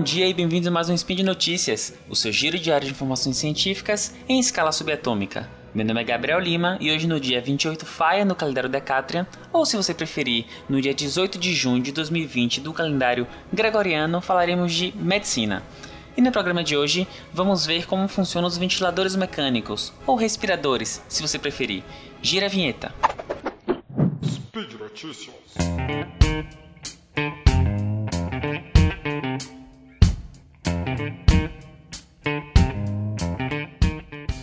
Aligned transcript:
Bom 0.00 0.04
dia 0.04 0.26
e 0.26 0.32
bem-vindos 0.32 0.66
a 0.66 0.70
mais 0.70 0.88
um 0.88 0.94
Spin 0.94 1.16
de 1.16 1.22
Notícias, 1.22 1.92
o 2.08 2.16
seu 2.16 2.32
giro 2.32 2.58
diário 2.58 2.86
de 2.86 2.90
informações 2.90 3.36
científicas 3.36 4.14
em 4.26 4.40
escala 4.40 4.72
subatômica. 4.72 5.46
Meu 5.74 5.84
nome 5.84 6.00
é 6.00 6.04
Gabriel 6.04 6.40
Lima 6.40 6.78
e 6.80 6.90
hoje 6.90 7.06
no 7.06 7.20
dia 7.20 7.38
28 7.38 7.84
Faia 7.84 8.24
no 8.24 8.34
calendário 8.34 8.70
Decatrian, 8.70 9.26
ou 9.52 9.66
se 9.66 9.76
você 9.76 9.92
preferir, 9.92 10.46
no 10.70 10.80
dia 10.80 10.94
18 10.94 11.38
de 11.38 11.52
junho 11.52 11.82
de 11.82 11.92
2020 11.92 12.62
do 12.62 12.72
calendário 12.72 13.26
Gregoriano, 13.52 14.22
falaremos 14.22 14.72
de 14.72 14.90
medicina. 14.96 15.62
E 16.16 16.22
no 16.22 16.32
programa 16.32 16.64
de 16.64 16.78
hoje, 16.78 17.06
vamos 17.30 17.66
ver 17.66 17.84
como 17.84 18.08
funcionam 18.08 18.48
os 18.48 18.56
ventiladores 18.56 19.14
mecânicos, 19.14 19.92
ou 20.06 20.16
respiradores, 20.16 21.04
se 21.10 21.20
você 21.20 21.38
preferir. 21.38 21.84
Gira 22.22 22.46
a 22.46 22.48
vinheta. 22.48 22.94
Speed 24.24 24.80
Notícias. 24.80 25.34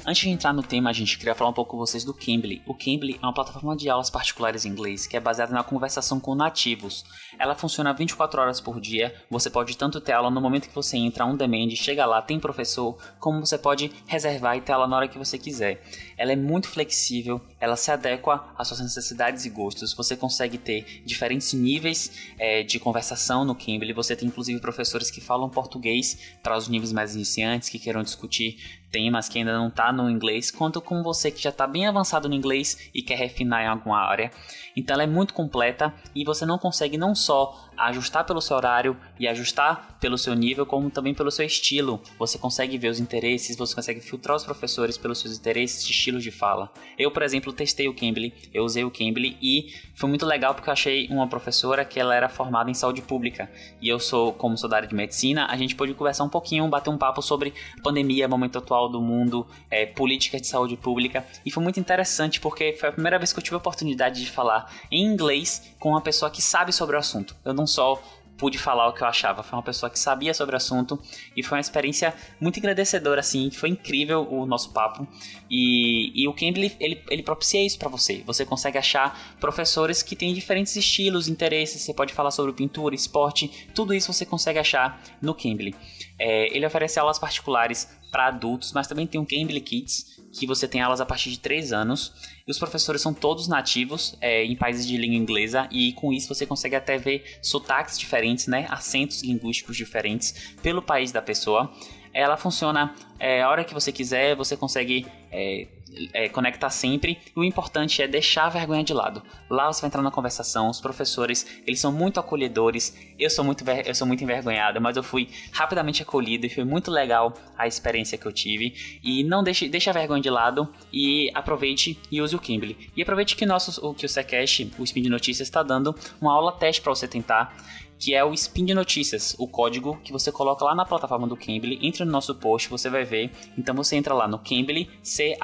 Antes 0.10 0.22
de 0.22 0.30
entrar 0.30 0.54
no 0.54 0.64
tema, 0.64 0.90
a 0.90 0.94
gente 0.94 1.18
queria 1.18 1.36
falar 1.36 1.50
um 1.50 1.54
pouco 1.54 1.72
com 1.72 1.78
vocês 1.78 2.06
do 2.06 2.14
Cambly. 2.14 2.62
O 2.66 2.74
Cambly 2.74 3.20
é 3.22 3.26
uma 3.26 3.34
plataforma 3.34 3.76
de 3.76 3.90
aulas 3.90 4.10
particulares 4.10 4.64
em 4.64 4.70
inglês 4.70 5.06
que 5.06 5.18
é 5.18 5.20
baseada 5.20 5.52
na 5.52 5.66
conversação 5.66 6.18
com 6.18 6.34
nativos. 6.34 7.04
Ela 7.38 7.54
funciona 7.54 7.94
24 7.94 8.40
horas 8.40 8.62
por 8.62 8.80
dia. 8.80 9.14
Você 9.30 9.50
pode 9.50 9.78
tanto 9.78 10.00
ter 10.00 10.14
aula 10.14 10.32
no 10.32 10.40
momento 10.40 10.70
que 10.70 10.74
você 10.74 10.96
entra 10.96 11.26
um 11.26 11.36
demand, 11.36 11.72
chega 11.72 12.06
lá, 12.06 12.22
tem 12.22 12.40
professor, 12.40 12.98
como 13.20 13.46
você 13.46 13.58
pode 13.58 13.92
reservar 14.06 14.56
e 14.56 14.62
ter 14.62 14.72
aula 14.72 14.88
na 14.88 14.96
hora 14.96 15.08
que 15.10 15.18
você 15.18 15.38
quiser. 15.38 15.84
Ela 16.18 16.32
é 16.32 16.38
muito 16.38 16.70
flexível, 16.70 17.42
ela 17.60 17.76
se 17.76 17.92
adequa 17.92 18.46
às 18.58 18.70
suas 18.70 18.80
necessidades 18.80 19.44
e 19.44 19.50
gostos. 19.50 19.94
Você 19.94 20.16
consegue 20.16 20.58
ter 20.58 21.04
diferentes 21.06 21.52
níveis 21.52 22.32
é, 22.40 22.64
de 22.64 22.80
conversação 22.80 23.44
no 23.44 23.54
Cambly. 23.54 23.92
Você 23.92 24.16
tem 24.16 24.30
inclusive 24.30 24.62
professores 24.62 25.12
que 25.12 25.20
falam 25.20 25.50
português 25.50 26.38
para 26.42 26.56
os 26.56 26.70
níveis 26.70 26.94
mais 26.94 27.14
iniciantes 27.14 27.68
que 27.68 27.78
queiram 27.78 28.04
discutir 28.04 28.58
temas 28.92 29.28
que 29.28 29.40
ainda 29.40 29.54
não 29.54 29.68
está 29.68 29.92
no 29.92 30.10
inglês, 30.10 30.52
quanto 30.52 30.82
com 30.82 31.04
você 31.04 31.30
que 31.32 31.42
já 31.42 31.50
está 31.50 31.68
bem 31.68 31.88
avançado 31.88 32.30
no 32.30 32.36
inglês 32.36 32.90
e 32.94 33.02
quer 33.02 33.18
refinar 33.18 33.64
em 33.64 33.68
alguma 33.68 34.00
área. 34.00 34.32
Então 34.76 34.94
ela 34.94 35.04
é 35.04 35.08
muito 35.08 35.34
completa 35.34 35.94
e 36.16 36.24
você 36.24 36.46
não 36.46 36.58
consegue 36.58 36.98
não 36.98 37.14
só 37.14 37.67
ajustar 37.78 38.26
pelo 38.26 38.42
seu 38.42 38.58
horário 38.58 38.98
e 39.20 39.28
ajustar 39.28 39.98
pelo 40.00 40.18
seu 40.18 40.34
nível, 40.34 40.66
como 40.66 40.90
também 40.90 41.14
pelo 41.14 41.32
seu 41.32 41.46
estilo. 41.46 42.02
Você 42.18 42.38
consegue 42.38 42.78
ver 42.78 42.90
os 42.90 43.00
interesses, 43.00 43.56
você 43.56 43.76
consegue 43.76 44.00
filtrar 44.00 44.36
os 44.36 44.44
professores 44.44 44.98
pelos 44.98 45.20
seus 45.20 45.38
interesses 45.38 45.86
e 45.86 45.92
estilos 45.92 46.24
de 46.24 46.32
fala. 46.32 46.72
Eu, 46.98 47.12
por 47.12 47.24
exemplo, 47.24 47.54
testei 47.54 47.88
o 47.88 47.94
Cambly, 47.94 48.34
eu 48.54 48.64
usei 48.64 48.84
o 48.84 48.92
Cambly 48.92 49.38
e 49.42 49.74
foi 49.96 50.10
muito 50.10 50.26
legal 50.26 50.54
porque 50.54 50.70
eu 50.70 50.74
achei 50.74 51.08
uma 51.10 51.28
professora 51.28 51.84
que 51.86 52.00
ela 52.00 52.16
era 52.16 52.30
formada 52.30 52.70
em 52.70 52.74
saúde 52.74 53.02
pública 53.02 53.50
e 53.82 53.88
eu 53.88 54.00
sou, 54.00 54.34
como 54.34 54.58
sou 54.58 54.70
da 54.70 54.78
área 54.78 54.88
de 54.88 54.96
medicina, 54.96 55.48
a 55.50 55.58
gente 55.58 55.76
pôde 55.76 55.94
conversar 55.94 56.24
um 56.24 56.30
pouquinho, 56.30 56.68
bater 56.68 56.90
um 56.90 56.98
papo 56.98 57.22
sobre 57.22 57.54
pandemia, 57.84 58.28
momento 58.28 58.58
atual 58.58 58.90
do 58.90 59.02
mundo, 59.02 59.48
é, 59.70 59.86
política 59.86 60.40
de 60.40 60.48
saúde 60.48 60.78
pública 60.78 61.26
e 61.46 61.52
foi 61.52 61.64
muito 61.64 61.80
interessante 61.80 62.40
porque 62.40 62.74
foi 62.74 62.90
a 62.90 62.92
primeira 62.92 63.18
vez 63.18 63.34
que 63.34 63.40
eu 63.40 63.44
tive 63.44 63.56
a 63.56 63.60
oportunidade 63.60 64.24
de 64.24 64.32
falar 64.32 64.72
em 64.92 65.04
inglês 65.04 65.74
com 65.80 65.90
uma 65.90 66.02
pessoa 66.02 66.32
que 66.32 66.42
sabe 66.42 66.72
sobre 66.72 66.96
o 66.96 67.00
assunto. 67.00 67.36
Eu 67.46 67.54
não 67.54 67.67
só 67.68 68.02
pude 68.38 68.58
falar 68.58 68.88
o 68.88 68.94
que 68.94 69.02
eu 69.02 69.08
achava. 69.08 69.44
Foi 69.44 69.58
uma 69.58 69.64
pessoa 69.64 69.90
que 69.90 70.00
sabia 70.00 70.34
sobre 70.34 70.56
o 70.56 70.58
assunto 70.58 71.02
e 71.36 71.44
foi 71.44 71.58
uma 71.58 71.62
experiência 71.62 72.14
muito 72.40 72.60
agradecedora, 72.60 73.20
assim. 73.20 73.50
Foi 73.50 73.70
incrível 73.70 74.28
o 74.30 74.46
nosso 74.46 74.72
papo. 74.72 75.08
E, 75.50 76.12
e 76.16 76.28
o 76.28 76.34
Cambly, 76.34 76.76
ele, 76.80 77.04
ele 77.10 77.24
propicia 77.24 77.66
isso 77.66 77.78
para 77.78 77.90
você. 77.90 78.24
Você 78.26 78.46
consegue 78.46 78.78
achar 78.78 79.38
professores 79.40 80.04
que 80.04 80.16
têm 80.16 80.34
diferentes 80.34 80.76
estilos, 80.76 81.28
interesses. 81.28 81.82
Você 81.82 81.94
pode 81.94 82.14
falar 82.14 82.32
sobre 82.32 82.54
pintura, 82.54 82.94
esporte, 82.94 83.68
tudo 83.74 83.94
isso 83.94 84.14
você 84.14 84.26
consegue 84.26 84.60
achar 84.60 85.02
no 85.22 85.34
Cambly. 85.34 85.76
É, 86.20 86.56
ele 86.56 86.66
oferece 86.66 87.00
aulas 87.00 87.20
particulares 87.20 87.90
para 88.12 88.28
adultos, 88.28 88.72
mas 88.72 88.88
também 88.88 89.06
tem 89.06 89.20
o 89.20 89.26
Cambly 89.26 89.62
Kids, 89.62 90.18
que 90.32 90.48
você 90.48 90.68
tem 90.68 90.82
aulas 90.82 91.02
a 91.02 91.06
partir 91.06 91.30
de 91.30 91.40
3 91.40 91.74
anos. 91.74 92.14
E 92.48 92.52
os 92.52 92.58
professores 92.58 93.02
são 93.02 93.14
todos 93.14 93.50
nativos 93.50 94.16
é, 94.22 94.46
em 94.46 94.56
países 94.56 94.88
de 94.88 94.96
língua 94.96 95.18
inglesa, 95.18 95.68
e 95.70 95.92
com 95.92 96.14
isso 96.14 96.34
você 96.34 96.46
consegue 96.46 96.78
até 96.78 96.98
ver 96.98 97.38
sotaques 97.42 98.00
diferentes, 98.00 98.48
né? 98.48 98.66
acentos 98.70 99.22
linguísticos 99.22 99.76
diferentes 99.76 100.56
pelo 100.64 100.82
país 100.82 101.12
da 101.12 101.22
pessoa. 101.22 101.70
Ela 102.18 102.36
funciona 102.36 102.96
é, 103.20 103.44
a 103.44 103.50
hora 103.50 103.64
que 103.64 103.76
você 103.76 103.92
quiser, 103.92 104.36
você 104.36 104.58
consegue 104.58 105.06
é, 105.32 105.68
é, 106.14 106.28
conectar 106.30 106.72
sempre. 106.72 107.20
E 107.36 107.40
o 107.40 107.44
importante 107.44 108.02
é 108.02 108.08
deixar 108.08 108.46
a 108.46 108.50
vergonha 108.50 108.84
de 108.84 108.92
lado. 108.92 109.22
Lá 109.48 109.72
você 109.72 109.82
vai 109.82 109.88
entrar 109.88 110.02
na 110.02 110.10
conversação. 110.10 110.68
Os 110.68 110.82
professores, 110.82 111.46
eles 111.68 111.80
são 111.80 111.92
muito 111.92 112.20
acolhedores. 112.20 112.98
Eu 113.20 113.30
sou 113.30 113.46
muito, 113.46 113.64
eu 113.86 113.94
sou 113.94 114.08
muito 114.08 114.24
envergonhado, 114.24 114.82
mas 114.82 114.98
eu 114.98 115.04
fui 115.04 115.30
rapidamente 115.52 116.02
acolhido 116.02 116.48
e 116.48 116.50
foi 116.50 116.64
muito 116.64 116.90
legal 116.90 117.36
a 117.56 117.68
experiência 117.68 118.18
que 118.18 118.26
eu 118.26 118.34
tive. 118.34 119.00
E 119.04 119.24
não 119.24 119.44
deixe, 119.44 119.70
deixe 119.70 119.88
a 119.88 119.94
vergonha 119.94 120.22
de 120.22 120.32
lado 120.32 120.68
e 120.92 121.30
aproveite 121.36 122.00
e 122.12 122.20
use 122.20 122.36
o 122.36 122.40
Kimberly. 122.40 122.90
E 122.98 123.02
aproveite 123.04 123.36
que, 123.36 123.46
nosso, 123.46 123.86
o, 123.86 123.94
que 123.94 124.08
o 124.08 124.10
Secash, 124.10 124.68
o 124.80 124.84
Spin 124.84 125.04
de 125.04 125.10
Notícias, 125.10 125.48
está 125.48 125.62
dando 125.62 125.96
uma 126.20 126.34
aula 126.34 126.52
teste 126.52 126.82
para 126.82 126.94
você 126.96 127.08
tentar 127.08 127.56
que 128.00 128.14
é 128.14 128.24
o 128.24 128.34
Spin 128.34 128.66
de 128.66 128.74
Notícias, 128.74 129.36
o 129.38 129.48
código 129.48 130.00
que 130.04 130.12
você 130.12 130.32
coloca 130.32 130.64
lá 130.64 130.76
na 130.76 130.86
plataforma 130.86 131.28
do 131.28 131.36
Cambly, 131.36 131.80
entra 131.82 132.06
no 132.06 132.12
nosso 132.12 132.36
post, 132.36 132.70
você 132.70 132.90
vai 132.90 133.04
ver. 133.04 133.32
Então 133.58 133.74
você 133.76 133.96
entra 133.96 134.14
lá 134.14 134.28
no 134.28 134.38
Cambly, 134.40 134.90
C-A-M-B-L-Y.com 135.02 135.38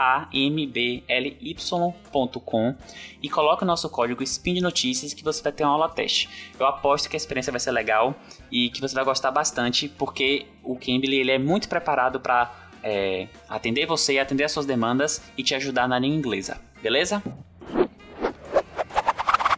e 3.22 3.30
coloca 3.30 3.64
o 3.64 3.68
nosso 3.68 3.90
código 3.90 4.22
Spin 4.24 4.54
de 4.56 4.62
Notícias 4.62 5.14
que 5.14 5.24
você 5.24 5.42
vai 5.42 5.52
ter 5.52 5.64
uma 5.64 5.74
aula 5.74 5.90
teste. 5.90 6.30
Eu 6.60 6.66
aposto 6.68 7.10
que 7.10 7.16
a 7.16 7.18
experiência 7.18 7.52
vai 7.52 7.60
ser 7.60 7.72
legal 7.72 8.16
e 8.52 8.70
que 8.70 8.82
você 8.82 8.94
vai 8.94 9.04
gostar 9.04 9.32
bastante, 9.32 9.90
porque 9.90 10.46
o 10.64 10.76
Cambly 10.76 11.16
ele 11.16 11.32
é 11.32 11.40
muito 11.40 11.68
preparado 11.68 12.20
para 12.20 12.52
é, 12.84 13.28
atender 13.50 13.86
você, 13.86 14.20
atender 14.20 14.44
as 14.44 14.52
suas 14.52 14.66
demandas 14.66 15.22
e 15.38 15.44
te 15.44 15.56
ajudar 15.56 15.88
na 15.88 15.98
língua 15.98 16.18
inglesa, 16.18 16.60
beleza? 16.82 17.24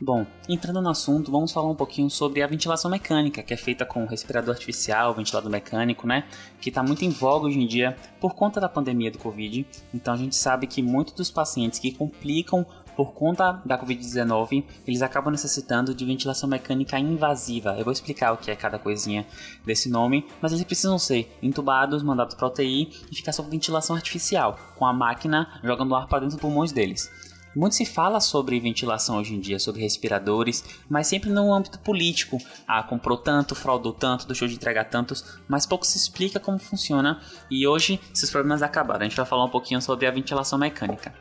Bom, 0.01 0.25
entrando 0.49 0.81
no 0.81 0.89
assunto, 0.89 1.31
vamos 1.31 1.53
falar 1.53 1.69
um 1.69 1.75
pouquinho 1.75 2.09
sobre 2.09 2.43
a 2.43 2.47
ventilação 2.47 2.91
mecânica, 2.91 3.41
que 3.41 3.53
é 3.53 3.57
feita 3.57 3.85
com 3.85 4.05
respirador 4.05 4.53
artificial, 4.53 5.13
ventilador 5.13 5.49
mecânico, 5.49 6.05
né? 6.05 6.25
Que 6.59 6.67
está 6.67 6.83
muito 6.83 7.05
em 7.05 7.09
voga 7.09 7.45
hoje 7.47 7.59
em 7.59 7.65
dia 7.65 7.95
por 8.19 8.35
conta 8.35 8.59
da 8.59 8.67
pandemia 8.67 9.09
do 9.09 9.17
Covid. 9.17 9.65
Então 9.93 10.13
a 10.13 10.17
gente 10.17 10.35
sabe 10.35 10.67
que 10.67 10.81
muitos 10.81 11.13
dos 11.13 11.31
pacientes 11.31 11.79
que 11.79 11.93
complicam 11.93 12.65
por 12.95 13.13
conta 13.13 13.61
da 13.65 13.77
Covid-19, 13.77 14.63
eles 14.87 15.01
acabam 15.01 15.31
necessitando 15.31 15.93
de 15.93 16.05
ventilação 16.05 16.47
mecânica 16.47 16.99
invasiva. 16.99 17.75
Eu 17.77 17.83
vou 17.83 17.93
explicar 17.93 18.33
o 18.33 18.37
que 18.37 18.51
é 18.51 18.55
cada 18.55 18.79
coisinha 18.79 19.25
desse 19.65 19.89
nome, 19.89 20.25
mas 20.41 20.51
eles 20.51 20.63
precisam 20.63 20.97
ser 20.97 21.37
entubados, 21.41 22.03
mandados 22.03 22.35
para 22.35 22.47
UTI 22.47 22.89
e 23.11 23.15
ficar 23.15 23.31
sob 23.31 23.49
ventilação 23.49 23.95
artificial, 23.95 24.57
com 24.75 24.85
a 24.85 24.93
máquina 24.93 25.59
jogando 25.63 25.95
ar 25.95 26.07
para 26.07 26.19
dentro 26.19 26.35
dos 26.35 26.41
pulmões 26.41 26.71
deles. 26.71 27.09
Muito 27.55 27.75
se 27.75 27.85
fala 27.85 28.19
sobre 28.19 28.59
ventilação 28.59 29.17
hoje 29.17 29.33
em 29.33 29.39
dia, 29.39 29.57
sobre 29.59 29.81
respiradores, 29.81 30.63
mas 30.89 31.07
sempre 31.07 31.29
no 31.29 31.53
âmbito 31.53 31.79
político. 31.79 32.37
Ah, 32.67 32.83
comprou 32.83 33.17
tanto, 33.17 33.55
fraudou 33.55 33.93
tanto, 33.93 34.27
deixou 34.27 34.47
de 34.47 34.55
entregar 34.55 34.85
tantos, 34.85 35.39
mas 35.47 35.65
pouco 35.65 35.85
se 35.85 35.97
explica 35.97 36.39
como 36.39 36.59
funciona. 36.59 37.21
E 37.49 37.65
hoje, 37.65 37.99
esses 38.13 38.29
problemas 38.29 38.61
acabaram. 38.61 39.01
A 39.01 39.03
gente 39.03 39.15
vai 39.15 39.25
falar 39.25 39.45
um 39.45 39.49
pouquinho 39.49 39.81
sobre 39.81 40.05
a 40.05 40.11
ventilação 40.11 40.59
mecânica. 40.59 41.13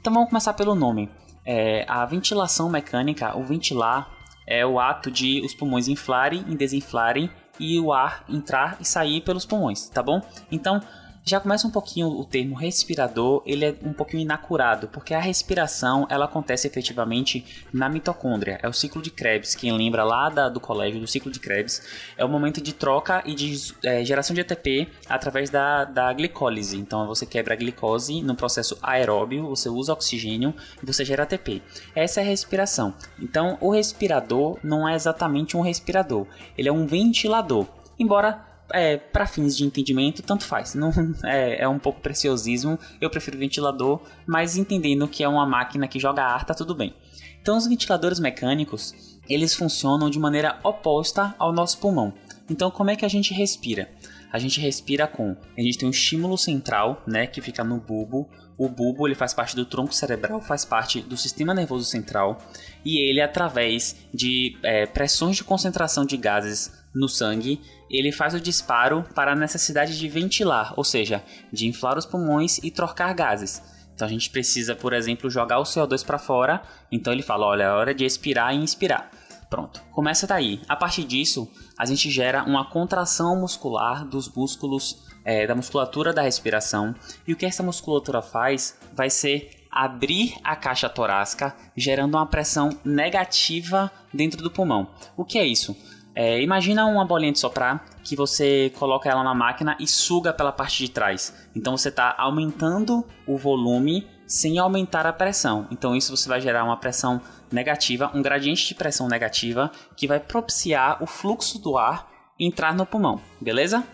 Então 0.00 0.12
vamos 0.12 0.30
começar 0.30 0.54
pelo 0.54 0.74
nome. 0.74 1.10
É, 1.44 1.84
a 1.88 2.04
ventilação 2.06 2.70
mecânica, 2.70 3.36
o 3.36 3.44
ventilar, 3.44 4.10
é 4.46 4.64
o 4.64 4.80
ato 4.80 5.10
de 5.10 5.42
os 5.44 5.54
pulmões 5.54 5.88
inflarem 5.88 6.42
e 6.48 6.56
desinflarem 6.56 7.30
e 7.60 7.78
o 7.78 7.92
ar 7.92 8.24
entrar 8.28 8.78
e 8.80 8.84
sair 8.84 9.20
pelos 9.20 9.44
pulmões, 9.44 9.90
tá 9.90 10.02
bom? 10.02 10.22
Então, 10.50 10.80
já 11.28 11.40
começa 11.40 11.66
um 11.66 11.70
pouquinho 11.70 12.08
o 12.08 12.24
termo 12.24 12.54
respirador, 12.54 13.42
ele 13.44 13.64
é 13.64 13.74
um 13.82 13.92
pouquinho 13.92 14.22
inacurado, 14.22 14.88
porque 14.88 15.14
a 15.14 15.20
respiração 15.20 16.06
ela 16.10 16.24
acontece 16.24 16.66
efetivamente 16.66 17.64
na 17.72 17.88
mitocôndria. 17.88 18.58
É 18.62 18.68
o 18.68 18.72
ciclo 18.72 19.02
de 19.02 19.10
Krebs, 19.10 19.54
quem 19.54 19.76
lembra 19.76 20.04
lá 20.04 20.28
da, 20.28 20.48
do 20.48 20.60
colégio 20.60 21.00
do 21.00 21.06
ciclo 21.06 21.30
de 21.30 21.38
Krebs, 21.38 21.82
é 22.16 22.24
o 22.24 22.28
momento 22.28 22.60
de 22.60 22.72
troca 22.72 23.22
e 23.26 23.34
de 23.34 23.74
é, 23.84 24.04
geração 24.04 24.34
de 24.34 24.40
ATP 24.40 24.88
através 25.08 25.50
da, 25.50 25.84
da 25.84 26.12
glicólise. 26.12 26.76
Então 26.76 27.06
você 27.06 27.26
quebra 27.26 27.54
a 27.54 27.56
glicose 27.56 28.22
no 28.22 28.34
processo 28.34 28.78
aeróbio, 28.82 29.48
você 29.48 29.68
usa 29.68 29.92
oxigênio 29.92 30.54
e 30.82 30.86
você 30.86 31.04
gera 31.04 31.24
ATP. 31.24 31.62
Essa 31.94 32.20
é 32.20 32.22
a 32.22 32.26
respiração. 32.26 32.94
Então 33.20 33.58
o 33.60 33.70
respirador 33.70 34.58
não 34.62 34.88
é 34.88 34.94
exatamente 34.94 35.56
um 35.56 35.60
respirador, 35.60 36.26
ele 36.56 36.68
é 36.68 36.72
um 36.72 36.86
ventilador. 36.86 37.66
Embora 37.98 38.47
é, 38.72 38.96
para 38.96 39.26
fins 39.26 39.56
de 39.56 39.64
entendimento, 39.64 40.22
tanto 40.22 40.44
faz. 40.44 40.74
Não, 40.74 40.90
é, 41.24 41.62
é, 41.62 41.68
um 41.68 41.78
pouco 41.78 42.00
preciosismo. 42.00 42.78
Eu 43.00 43.10
prefiro 43.10 43.38
ventilador, 43.38 44.00
mas 44.26 44.56
entendendo 44.56 45.08
que 45.08 45.22
é 45.22 45.28
uma 45.28 45.46
máquina 45.46 45.88
que 45.88 45.98
joga 45.98 46.22
ar, 46.22 46.44
tá 46.44 46.54
tudo 46.54 46.74
bem. 46.74 46.94
Então, 47.40 47.56
os 47.56 47.66
ventiladores 47.66 48.20
mecânicos 48.20 49.18
eles 49.28 49.54
funcionam 49.54 50.08
de 50.08 50.18
maneira 50.18 50.58
oposta 50.64 51.34
ao 51.38 51.52
nosso 51.52 51.78
pulmão. 51.78 52.14
Então, 52.48 52.70
como 52.70 52.90
é 52.90 52.96
que 52.96 53.04
a 53.04 53.08
gente 53.08 53.34
respira? 53.34 53.90
A 54.32 54.38
gente 54.38 54.60
respira 54.60 55.06
com, 55.06 55.36
a 55.56 55.60
gente 55.60 55.78
tem 55.78 55.88
um 55.88 55.90
estímulo 55.90 56.36
central, 56.36 57.02
né, 57.06 57.26
que 57.26 57.40
fica 57.40 57.64
no 57.64 57.78
bulbo. 57.78 58.28
O 58.56 58.68
bulbo 58.68 59.06
ele 59.06 59.14
faz 59.14 59.32
parte 59.32 59.54
do 59.54 59.64
tronco 59.64 59.94
cerebral, 59.94 60.40
faz 60.40 60.64
parte 60.64 61.00
do 61.00 61.16
sistema 61.16 61.54
nervoso 61.54 61.84
central 61.84 62.38
e 62.84 62.98
ele 62.98 63.20
através 63.20 63.96
de 64.12 64.58
é, 64.62 64.84
pressões 64.84 65.36
de 65.36 65.44
concentração 65.44 66.04
de 66.04 66.16
gases 66.16 66.72
no 66.94 67.08
sangue, 67.08 67.60
ele 67.90 68.12
faz 68.12 68.34
o 68.34 68.40
disparo 68.40 69.04
para 69.14 69.32
a 69.32 69.36
necessidade 69.36 69.98
de 69.98 70.08
ventilar, 70.08 70.74
ou 70.76 70.84
seja, 70.84 71.22
de 71.52 71.66
inflar 71.66 71.96
os 71.96 72.06
pulmões 72.06 72.58
e 72.58 72.70
trocar 72.70 73.14
gases. 73.14 73.62
Então 73.94 74.06
a 74.06 74.10
gente 74.10 74.30
precisa, 74.30 74.76
por 74.76 74.92
exemplo, 74.92 75.28
jogar 75.28 75.58
o 75.58 75.64
CO2 75.64 76.04
para 76.06 76.18
fora. 76.18 76.62
Então 76.90 77.12
ele 77.12 77.22
fala: 77.22 77.46
olha, 77.46 77.64
é 77.64 77.70
hora 77.70 77.94
de 77.94 78.04
expirar 78.04 78.54
e 78.54 78.58
inspirar. 78.58 79.10
Pronto, 79.50 79.82
começa 79.90 80.26
daí. 80.26 80.60
A 80.68 80.76
partir 80.76 81.04
disso, 81.04 81.50
a 81.76 81.84
gente 81.84 82.10
gera 82.10 82.44
uma 82.44 82.70
contração 82.70 83.40
muscular 83.40 84.06
dos 84.06 84.28
músculos, 84.28 85.04
é, 85.24 85.46
da 85.46 85.54
musculatura 85.54 86.12
da 86.12 86.22
respiração. 86.22 86.94
E 87.26 87.32
o 87.32 87.36
que 87.36 87.46
essa 87.46 87.62
musculatura 87.62 88.22
faz 88.22 88.78
vai 88.94 89.10
ser 89.10 89.50
abrir 89.70 90.34
a 90.44 90.54
caixa 90.54 90.88
torácica, 90.88 91.54
gerando 91.76 92.14
uma 92.14 92.26
pressão 92.26 92.70
negativa 92.84 93.90
dentro 94.12 94.42
do 94.42 94.50
pulmão. 94.50 94.90
O 95.16 95.24
que 95.24 95.38
é 95.38 95.46
isso? 95.46 95.76
É, 96.20 96.42
imagina 96.42 96.84
uma 96.84 97.04
bolinha 97.04 97.30
de 97.30 97.38
soprar 97.38 97.86
que 98.02 98.16
você 98.16 98.72
coloca 98.76 99.08
ela 99.08 99.22
na 99.22 99.32
máquina 99.32 99.76
e 99.78 99.86
suga 99.86 100.32
pela 100.32 100.50
parte 100.50 100.84
de 100.84 100.90
trás. 100.90 101.32
Então 101.54 101.76
você 101.76 101.90
está 101.90 102.12
aumentando 102.18 103.06
o 103.24 103.36
volume 103.36 104.04
sem 104.26 104.58
aumentar 104.58 105.06
a 105.06 105.12
pressão. 105.12 105.68
Então 105.70 105.94
isso 105.94 106.16
você 106.16 106.28
vai 106.28 106.40
gerar 106.40 106.64
uma 106.64 106.76
pressão 106.76 107.20
negativa, 107.52 108.10
um 108.12 108.20
gradiente 108.20 108.66
de 108.66 108.74
pressão 108.74 109.06
negativa 109.06 109.70
que 109.96 110.08
vai 110.08 110.18
propiciar 110.18 111.00
o 111.00 111.06
fluxo 111.06 111.56
do 111.56 111.78
ar 111.78 112.10
entrar 112.36 112.74
no 112.74 112.84
pulmão, 112.84 113.20
beleza? 113.40 113.84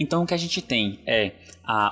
Então 0.00 0.22
o 0.22 0.26
que 0.26 0.32
a 0.32 0.38
gente 0.38 0.62
tem 0.62 1.00
é 1.06 1.34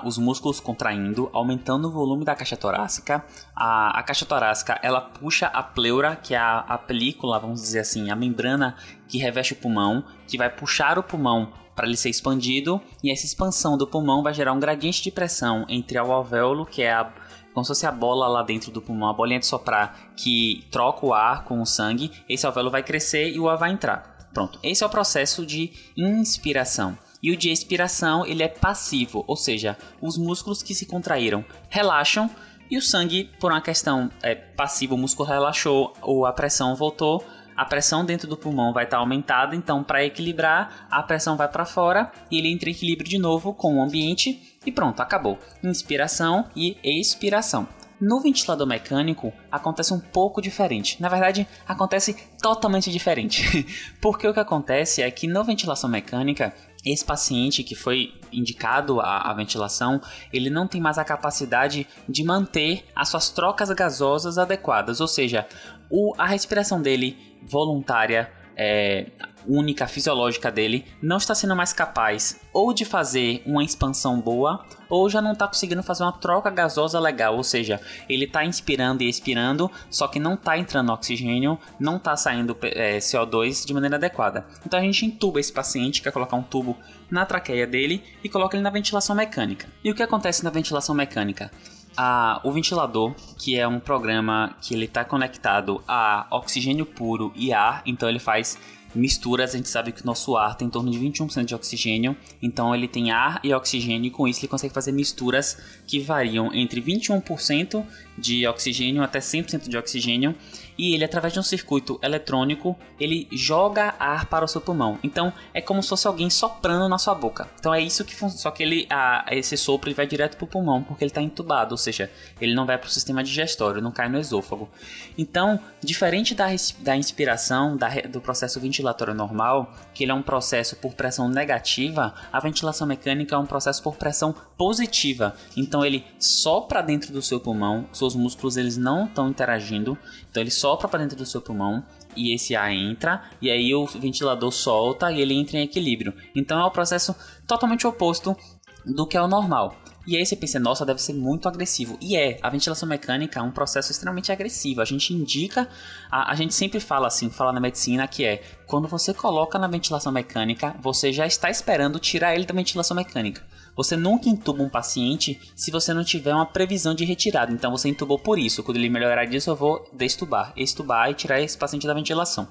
os 0.04 0.16
músculos 0.16 0.58
contraindo, 0.58 1.28
aumentando 1.32 1.88
o 1.88 1.90
volume 1.90 2.24
da 2.24 2.34
caixa 2.34 2.56
torácica. 2.56 3.24
A, 3.54 3.98
a 3.98 4.02
caixa 4.02 4.24
torácica 4.24 4.78
ela 4.82 5.00
puxa 5.00 5.46
a 5.46 5.62
pleura, 5.62 6.16
que 6.16 6.34
é 6.34 6.38
a, 6.38 6.60
a 6.60 6.78
película, 6.78 7.38
vamos 7.38 7.60
dizer 7.60 7.80
assim, 7.80 8.10
a 8.10 8.16
membrana 8.16 8.76
que 9.06 9.18
reveste 9.18 9.52
o 9.52 9.56
pulmão, 9.56 10.04
que 10.26 10.38
vai 10.38 10.48
puxar 10.48 10.98
o 10.98 11.02
pulmão 11.02 11.52
para 11.74 11.86
ele 11.86 11.96
ser 11.96 12.08
expandido, 12.08 12.80
e 13.04 13.12
essa 13.12 13.26
expansão 13.26 13.76
do 13.76 13.86
pulmão 13.86 14.22
vai 14.22 14.32
gerar 14.32 14.54
um 14.54 14.60
gradiente 14.60 15.02
de 15.02 15.10
pressão 15.10 15.66
entre 15.68 16.00
o 16.00 16.10
alvéolo, 16.10 16.64
que 16.64 16.82
é 16.82 16.92
a 16.92 17.12
como 17.52 17.64
se 17.64 17.68
fosse 17.68 17.86
a 17.86 17.92
bola 17.92 18.28
lá 18.28 18.42
dentro 18.42 18.70
do 18.70 18.82
pulmão, 18.82 19.08
a 19.08 19.14
bolinha 19.14 19.40
de 19.40 19.46
soprar 19.46 20.10
que 20.14 20.66
troca 20.70 21.06
o 21.06 21.14
ar 21.14 21.44
com 21.44 21.58
o 21.62 21.64
sangue, 21.64 22.12
esse 22.28 22.44
alvéolo 22.44 22.70
vai 22.70 22.82
crescer 22.82 23.30
e 23.30 23.40
o 23.40 23.48
ar 23.48 23.56
vai 23.56 23.70
entrar. 23.70 24.28
Pronto, 24.34 24.58
esse 24.62 24.84
é 24.84 24.86
o 24.86 24.90
processo 24.90 25.46
de 25.46 25.72
inspiração. 25.96 26.98
E 27.22 27.30
o 27.30 27.36
de 27.36 27.50
expiração, 27.50 28.24
ele 28.26 28.42
é 28.42 28.48
passivo, 28.48 29.24
ou 29.26 29.36
seja, 29.36 29.76
os 30.00 30.16
músculos 30.18 30.62
que 30.62 30.74
se 30.74 30.86
contraíram 30.86 31.44
relaxam 31.68 32.30
e 32.70 32.76
o 32.76 32.82
sangue, 32.82 33.30
por 33.38 33.52
uma 33.52 33.60
questão 33.60 34.10
é, 34.22 34.34
passiva, 34.34 34.94
o 34.94 34.98
músculo 34.98 35.28
relaxou 35.28 35.92
ou 36.02 36.26
a 36.26 36.32
pressão 36.32 36.74
voltou, 36.74 37.24
a 37.56 37.64
pressão 37.64 38.04
dentro 38.04 38.28
do 38.28 38.36
pulmão 38.36 38.72
vai 38.72 38.84
estar 38.84 38.98
tá 38.98 39.00
aumentada, 39.00 39.56
então 39.56 39.82
para 39.82 40.04
equilibrar, 40.04 40.86
a 40.90 41.02
pressão 41.02 41.36
vai 41.36 41.48
para 41.48 41.64
fora 41.64 42.10
e 42.30 42.38
ele 42.38 42.52
entra 42.52 42.68
em 42.68 42.72
equilíbrio 42.72 43.08
de 43.08 43.18
novo 43.18 43.54
com 43.54 43.78
o 43.78 43.82
ambiente 43.82 44.58
e 44.66 44.72
pronto, 44.72 45.00
acabou. 45.00 45.38
Inspiração 45.62 46.50
e 46.54 46.76
expiração. 46.82 47.66
No 48.00 48.20
ventilador 48.20 48.66
mecânico 48.66 49.32
acontece 49.50 49.94
um 49.94 50.00
pouco 50.00 50.42
diferente. 50.42 51.00
Na 51.00 51.08
verdade, 51.08 51.46
acontece 51.66 52.14
totalmente 52.40 52.90
diferente. 52.90 53.66
Porque 54.00 54.28
o 54.28 54.34
que 54.34 54.40
acontece 54.40 55.02
é 55.02 55.10
que 55.10 55.26
no 55.26 55.42
ventilação 55.42 55.88
mecânica 55.88 56.54
esse 56.84 57.04
paciente 57.04 57.64
que 57.64 57.74
foi 57.74 58.14
indicado 58.32 59.00
a, 59.00 59.32
ventilação, 59.34 60.00
ele 60.32 60.48
não 60.48 60.68
tem 60.68 60.80
mais 60.80 60.98
a 60.98 61.04
capacidade 61.04 61.86
de 62.08 62.22
manter 62.22 62.84
as 62.94 63.08
suas 63.08 63.28
trocas 63.28 63.68
gasosas 63.70 64.38
adequadas, 64.38 65.00
ou 65.00 65.08
seja, 65.08 65.48
o, 65.90 66.14
a 66.16 66.26
respiração 66.26 66.80
dele 66.80 67.16
voluntária 67.42 68.30
é, 68.56 69.10
única 69.48 69.86
fisiológica 69.86 70.50
dele 70.50 70.84
não 71.02 71.16
está 71.16 71.34
sendo 71.34 71.54
mais 71.54 71.72
capaz 71.72 72.40
ou 72.52 72.72
de 72.72 72.84
fazer 72.84 73.42
uma 73.46 73.64
expansão 73.64 74.20
boa 74.20 74.64
ou 74.88 75.08
já 75.08 75.20
não 75.20 75.32
está 75.32 75.46
conseguindo 75.46 75.82
fazer 75.82 76.04
uma 76.04 76.12
troca 76.12 76.48
gasosa 76.48 77.00
legal, 77.00 77.36
ou 77.36 77.42
seja, 77.42 77.80
ele 78.08 78.24
está 78.24 78.44
inspirando 78.44 79.02
e 79.02 79.08
expirando, 79.08 79.70
só 79.90 80.06
que 80.06 80.20
não 80.20 80.34
está 80.34 80.56
entrando 80.56 80.92
oxigênio, 80.92 81.58
não 81.78 81.96
está 81.96 82.16
saindo 82.16 82.56
é, 82.62 82.98
CO2 82.98 83.66
de 83.66 83.74
maneira 83.74 83.96
adequada. 83.96 84.46
Então 84.64 84.78
a 84.78 84.82
gente 84.82 85.04
entuba 85.04 85.40
esse 85.40 85.52
paciente, 85.52 86.02
quer 86.02 86.12
colocar 86.12 86.36
um 86.36 86.42
tubo 86.42 86.76
na 87.10 87.26
traqueia 87.26 87.66
dele 87.66 88.02
e 88.22 88.28
coloca 88.28 88.56
ele 88.56 88.62
na 88.62 88.70
ventilação 88.70 89.16
mecânica. 89.16 89.66
E 89.82 89.90
o 89.90 89.94
que 89.94 90.02
acontece 90.02 90.44
na 90.44 90.50
ventilação 90.50 90.94
mecânica? 90.94 91.50
a, 91.96 92.40
o 92.44 92.52
ventilador, 92.52 93.14
que 93.38 93.58
é 93.58 93.66
um 93.66 93.80
programa 93.80 94.54
que 94.60 94.74
ele 94.74 94.84
está 94.84 95.04
conectado 95.04 95.82
a 95.88 96.26
oxigênio 96.30 96.84
puro 96.84 97.32
e 97.34 97.52
ar, 97.52 97.82
então 97.86 98.08
ele 98.08 98.18
faz 98.18 98.58
misturas, 98.96 99.54
a 99.54 99.56
gente 99.56 99.68
sabe 99.68 99.92
que 99.92 100.02
o 100.02 100.06
nosso 100.06 100.36
ar 100.36 100.56
tem 100.56 100.68
em 100.68 100.70
torno 100.70 100.90
de 100.90 100.98
21% 100.98 101.44
de 101.44 101.54
oxigênio, 101.54 102.16
então 102.42 102.74
ele 102.74 102.88
tem 102.88 103.10
ar 103.10 103.40
e 103.44 103.52
oxigênio, 103.52 104.08
e 104.08 104.10
com 104.10 104.26
isso 104.26 104.40
ele 104.40 104.48
consegue 104.48 104.72
fazer 104.72 104.92
misturas 104.92 105.58
que 105.86 106.00
variam 106.00 106.52
entre 106.54 106.80
21% 106.80 107.84
de 108.18 108.46
oxigênio 108.46 109.02
até 109.02 109.18
100% 109.18 109.68
de 109.68 109.76
oxigênio, 109.76 110.34
e 110.78 110.94
ele 110.94 111.04
através 111.04 111.32
de 111.32 111.40
um 111.40 111.42
circuito 111.42 111.98
eletrônico, 112.02 112.76
ele 113.00 113.26
joga 113.32 113.94
ar 113.98 114.26
para 114.26 114.44
o 114.44 114.48
seu 114.48 114.60
pulmão. 114.60 114.98
Então 115.02 115.32
é 115.54 115.60
como 115.60 115.82
se 115.82 115.88
fosse 115.88 116.06
alguém 116.06 116.28
soprando 116.28 116.88
na 116.88 116.98
sua 116.98 117.14
boca. 117.14 117.48
Então 117.58 117.74
é 117.74 117.80
isso 117.80 118.04
que 118.04 118.14
funciona, 118.14 118.42
só 118.42 118.50
que 118.50 118.62
ele 118.62 118.86
a, 118.90 119.24
esse 119.30 119.56
sopro 119.56 119.88
ele 119.88 119.94
vai 119.94 120.06
direto 120.06 120.36
para 120.36 120.44
o 120.44 120.48
pulmão, 120.48 120.82
porque 120.82 121.04
ele 121.04 121.10
está 121.10 121.22
entubado, 121.22 121.72
ou 121.72 121.78
seja, 121.78 122.10
ele 122.40 122.54
não 122.54 122.66
vai 122.66 122.78
para 122.78 122.88
o 122.88 122.90
sistema 122.90 123.22
digestório, 123.22 123.80
não 123.80 123.90
cai 123.90 124.08
no 124.08 124.18
esôfago. 124.18 124.68
Então, 125.16 125.58
diferente 125.82 126.34
da, 126.34 126.46
da 126.80 126.96
inspiração, 126.96 127.76
da, 127.76 127.88
do 128.02 128.20
processo 128.20 128.60
ventilatório 128.60 129.14
normal, 129.14 129.72
que 129.94 130.04
ele 130.04 130.12
é 130.12 130.14
um 130.14 130.22
processo 130.22 130.76
por 130.76 130.94
pressão 130.94 131.28
negativa, 131.28 132.14
a 132.32 132.40
ventilação 132.40 132.86
mecânica 132.86 133.34
é 133.34 133.38
um 133.38 133.46
processo 133.46 133.82
por 133.82 133.96
pressão 133.96 134.34
positiva. 134.56 135.34
Então 135.56 135.84
ele 135.84 136.04
sopra 136.18 136.82
dentro 136.82 137.12
do 137.12 137.22
seu 137.22 137.40
pulmão, 137.40 137.86
seus 138.06 138.14
músculos 138.14 138.56
eles 138.56 138.76
não 138.76 139.06
estão 139.06 139.28
interagindo, 139.28 139.98
então 140.30 140.42
ele 140.42 140.50
sopra 140.50 140.88
para 140.88 141.00
dentro 141.00 141.16
do 141.16 141.26
seu 141.26 141.40
pulmão 141.40 141.84
e 142.14 142.32
esse 142.34 142.54
ar 142.54 142.72
entra 142.72 143.22
e 143.42 143.50
aí 143.50 143.74
o 143.74 143.86
ventilador 143.86 144.50
solta 144.52 145.12
e 145.12 145.20
ele 145.20 145.34
entra 145.34 145.58
em 145.58 145.62
equilíbrio. 145.62 146.14
Então 146.34 146.58
é 146.58 146.64
o 146.64 146.68
um 146.68 146.70
processo 146.70 147.14
totalmente 147.46 147.86
oposto 147.86 148.36
do 148.84 149.06
que 149.06 149.16
é 149.16 149.22
o 149.22 149.28
normal. 149.28 149.76
E 150.06 150.16
aí 150.16 150.24
você 150.24 150.36
pensa, 150.36 150.60
nossa, 150.60 150.86
deve 150.86 151.02
ser 151.02 151.14
muito 151.14 151.48
agressivo. 151.48 151.98
E 152.00 152.16
é, 152.16 152.38
a 152.40 152.48
ventilação 152.48 152.88
mecânica 152.88 153.40
é 153.40 153.42
um 153.42 153.50
processo 153.50 153.90
extremamente 153.90 154.30
agressivo. 154.30 154.80
A 154.80 154.84
gente 154.84 155.12
indica, 155.12 155.68
a, 156.08 156.30
a 156.30 156.34
gente 156.36 156.54
sempre 156.54 156.78
fala 156.78 157.08
assim, 157.08 157.28
fala 157.28 157.52
na 157.52 157.58
medicina 157.58 158.06
que 158.06 158.24
é, 158.24 158.40
quando 158.68 158.86
você 158.86 159.12
coloca 159.12 159.58
na 159.58 159.66
ventilação 159.66 160.12
mecânica, 160.12 160.76
você 160.80 161.12
já 161.12 161.26
está 161.26 161.50
esperando 161.50 161.98
tirar 161.98 162.36
ele 162.36 162.46
da 162.46 162.54
ventilação 162.54 162.96
mecânica. 162.96 163.42
Você 163.76 163.96
nunca 163.96 164.28
intuba 164.28 164.62
um 164.62 164.68
paciente 164.68 165.38
se 165.54 165.70
você 165.70 165.92
não 165.92 166.02
tiver 166.02 166.34
uma 166.34 166.46
previsão 166.46 166.94
de 166.94 167.04
retirada. 167.04 167.52
Então 167.52 167.70
você 167.70 167.88
intubou 167.88 168.18
por 168.18 168.38
isso. 168.38 168.62
Quando 168.62 168.78
ele 168.78 168.88
melhorar 168.88 169.26
disso, 169.26 169.50
eu 169.50 169.56
vou 169.56 169.86
destubar, 169.92 170.52
extubar 170.56 171.10
e 171.10 171.14
tirar 171.14 171.40
esse 171.40 171.58
paciente 171.58 171.86
da 171.86 171.92
ventilação. 171.92 172.48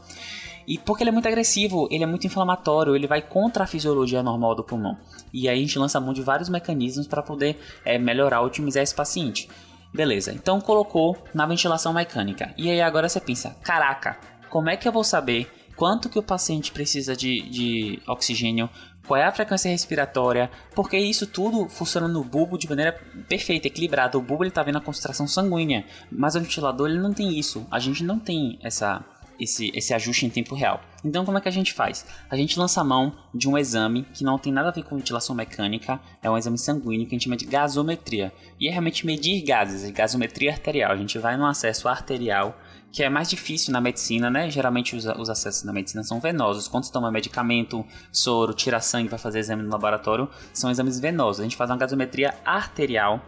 E 0.68 0.78
porque 0.78 1.04
ele 1.04 1.10
é 1.10 1.14
muito 1.14 1.28
agressivo, 1.28 1.88
ele 1.92 2.04
é 2.04 2.08
muito 2.08 2.26
inflamatório, 2.26 2.96
ele 2.96 3.08
vai 3.08 3.22
contra 3.22 3.64
a 3.64 3.68
fisiologia 3.68 4.24
normal 4.24 4.56
do 4.56 4.64
pulmão. 4.64 4.98
E 5.34 5.48
aí 5.48 5.58
a 5.58 5.62
gente 5.62 5.78
lança 5.78 6.00
mão 6.00 6.14
de 6.14 6.22
vários 6.22 6.50
mecanismos 6.50 7.08
para 7.08 7.22
poder 7.22 7.60
é, 7.84 7.98
melhorar, 7.98 8.42
otimizar 8.42 8.82
esse 8.82 8.96
paciente. 8.96 9.48
Beleza, 9.94 10.34
então 10.34 10.60
colocou 10.60 11.18
na 11.34 11.46
ventilação 11.46 11.94
mecânica. 11.94 12.54
E 12.58 12.70
aí 12.70 12.82
agora 12.82 13.08
você 13.08 13.20
pensa, 13.20 13.56
caraca, 13.64 14.20
como 14.50 14.70
é 14.70 14.76
que 14.76 14.88
eu 14.88 14.92
vou 14.92 15.04
saber 15.04 15.50
quanto 15.76 16.10
que 16.10 16.18
o 16.18 16.24
paciente 16.24 16.72
precisa 16.72 17.16
de, 17.16 17.42
de 17.50 18.02
oxigênio, 18.08 18.70
qual 19.08 19.20
é 19.20 19.24
a 19.24 19.32
frequência 19.32 19.70
respiratória, 19.70 20.50
porque 20.74 20.98
isso 20.98 21.28
tudo 21.28 21.70
funciona 21.70 22.08
no 22.08 22.24
bulbo 22.24 22.58
de 22.58 22.68
maneira 22.68 22.94
perfeita, 23.28 23.68
equilibrada. 23.68 24.18
O 24.18 24.22
bulbo 24.22 24.44
está 24.44 24.64
vendo 24.64 24.78
a 24.78 24.82
concentração 24.82 25.28
sanguínea, 25.28 25.86
mas 26.12 26.36
o 26.36 26.40
ventilador 26.40 26.90
ele 26.90 27.00
não 27.00 27.14
tem 27.14 27.38
isso. 27.38 27.66
A 27.70 27.80
gente 27.80 28.04
não 28.04 28.20
tem 28.20 28.60
essa 28.62 29.04
esse, 29.40 29.72
esse 29.76 29.94
ajuste 29.94 30.26
em 30.26 30.30
tempo 30.30 30.56
real. 30.56 30.82
Então, 31.04 31.26
como 31.26 31.38
é 31.38 31.42
que 31.42 31.48
a 31.48 31.52
gente 31.52 31.74
faz? 31.74 32.06
A 32.30 32.36
gente 32.36 32.58
lança 32.58 32.82
a 32.82 32.84
mão 32.84 33.16
de 33.34 33.48
um 33.48 33.58
exame 33.58 34.06
que 34.14 34.24
não 34.24 34.40
tem 34.40 34.52
nada 34.52 34.70
a 34.70 34.72
ver 34.72 34.84
com 34.84 34.96
ventilação 34.96 35.36
mecânica, 35.36 36.00
é 36.22 36.30
um 36.30 36.38
exame 36.38 36.58
sanguíneo 36.58 37.06
que 37.08 37.14
a 37.14 37.16
gente 37.16 37.26
chama 37.26 37.38
de 37.38 37.46
gasometria. 37.46 38.34
E 38.60 38.68
é 38.68 38.72
realmente 38.72 39.06
medir 39.06 39.42
gases, 39.44 39.90
gasometria 39.92 40.52
arterial. 40.52 40.92
A 40.92 40.98
gente 40.98 41.18
vai 41.20 41.38
no 41.38 41.46
acesso 41.46 41.88
arterial, 41.88 42.58
que 42.96 43.04
é 43.04 43.10
mais 43.10 43.30
difícil 43.30 43.74
na 43.74 43.82
medicina, 43.82 44.30
né? 44.30 44.50
Geralmente 44.50 44.96
os, 44.96 45.04
os 45.06 45.30
acessos 45.30 45.66
na 45.66 45.74
medicina 45.74 46.02
são 46.02 46.18
venosos. 46.22 46.66
Quando 46.66 46.86
você 46.86 46.94
toma 46.94 47.12
medicamento, 47.12 47.86
soro, 48.10 48.54
tira 48.54 48.80
sangue, 48.80 49.10
vai 49.10 49.20
fazer 49.20 49.40
exame 49.40 49.64
no 49.64 49.70
laboratório, 49.70 50.30
são 50.54 50.72
exames 50.72 50.98
venosos. 50.98 51.42
A 51.42 51.44
gente 51.44 51.58
faz 51.58 51.70
uma 51.70 51.76
gasometria 51.76 52.34
arterial 52.46 53.22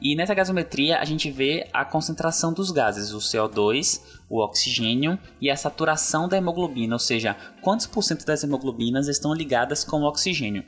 e 0.00 0.16
nessa 0.16 0.32
gasometria 0.32 0.98
a 0.98 1.04
gente 1.04 1.30
vê 1.30 1.68
a 1.70 1.84
concentração 1.84 2.50
dos 2.54 2.70
gases, 2.70 3.12
o 3.12 3.18
CO2, 3.18 4.00
o 4.26 4.42
oxigênio 4.42 5.18
e 5.38 5.50
a 5.50 5.56
saturação 5.56 6.26
da 6.26 6.38
hemoglobina, 6.38 6.94
ou 6.94 6.98
seja, 6.98 7.36
quantos 7.60 7.86
por 7.86 8.02
cento 8.02 8.24
das 8.24 8.42
hemoglobinas 8.42 9.06
estão 9.06 9.34
ligadas 9.34 9.84
com 9.84 10.00
o 10.00 10.04
oxigênio. 10.04 10.64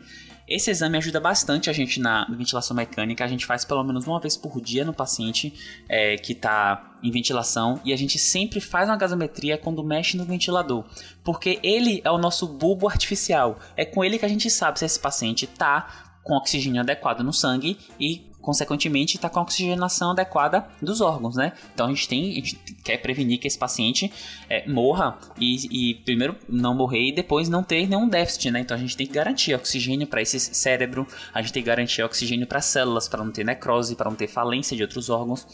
Esse 0.48 0.70
exame 0.70 0.98
ajuda 0.98 1.20
bastante 1.20 1.70
a 1.70 1.72
gente 1.72 2.00
na 2.00 2.26
ventilação 2.30 2.76
mecânica. 2.76 3.24
A 3.24 3.28
gente 3.28 3.46
faz 3.46 3.64
pelo 3.64 3.82
menos 3.84 4.06
uma 4.06 4.20
vez 4.20 4.36
por 4.36 4.60
dia 4.60 4.84
no 4.84 4.92
paciente 4.92 5.52
é, 5.88 6.16
que 6.16 6.32
está 6.32 6.98
em 7.02 7.10
ventilação 7.10 7.80
e 7.84 7.92
a 7.92 7.96
gente 7.96 8.18
sempre 8.18 8.60
faz 8.60 8.88
uma 8.88 8.96
gasometria 8.96 9.58
quando 9.58 9.82
mexe 9.82 10.16
no 10.16 10.24
ventilador, 10.24 10.84
porque 11.24 11.58
ele 11.62 12.00
é 12.04 12.10
o 12.10 12.18
nosso 12.18 12.46
bulbo 12.46 12.88
artificial. 12.88 13.58
É 13.76 13.84
com 13.84 14.04
ele 14.04 14.18
que 14.18 14.24
a 14.24 14.28
gente 14.28 14.48
sabe 14.50 14.78
se 14.78 14.84
esse 14.84 15.00
paciente 15.00 15.44
está 15.44 16.12
com 16.22 16.36
oxigênio 16.36 16.80
adequado 16.80 17.22
no 17.22 17.32
sangue 17.32 17.76
e 17.98 18.30
consequentemente 18.42 19.16
está 19.16 19.30
com 19.30 19.38
a 19.38 19.42
oxigenação 19.42 20.10
adequada 20.10 20.66
dos 20.82 21.00
órgãos, 21.00 21.36
né? 21.36 21.52
Então 21.72 21.86
a 21.86 21.88
gente 21.88 22.08
tem, 22.08 22.32
a 22.32 22.34
gente 22.34 22.56
quer 22.84 22.98
prevenir 22.98 23.38
que 23.38 23.46
esse 23.46 23.58
paciente 23.58 24.12
é, 24.50 24.68
morra 24.68 25.16
e, 25.38 25.90
e, 25.90 25.94
primeiro 25.94 26.36
não 26.48 26.74
morrer 26.74 27.08
e 27.08 27.12
depois 27.12 27.48
não 27.48 27.62
ter 27.62 27.88
nenhum 27.88 28.08
déficit, 28.08 28.50
né? 28.50 28.60
Então 28.60 28.76
a 28.76 28.80
gente 28.80 28.96
tem 28.96 29.06
que 29.06 29.12
garantir 29.12 29.54
oxigênio 29.54 30.06
para 30.06 30.20
esse 30.20 30.38
cérebro, 30.38 31.06
a 31.32 31.40
gente 31.40 31.52
tem 31.52 31.62
que 31.62 31.68
garantir 31.68 32.02
oxigênio 32.02 32.46
para 32.46 32.60
células, 32.60 33.08
para 33.08 33.24
não 33.24 33.32
ter 33.32 33.44
necrose, 33.44 33.94
para 33.94 34.10
não 34.10 34.16
ter 34.16 34.26
falência 34.26 34.76
de 34.76 34.82
outros 34.82 35.08
órgãos. 35.08 35.46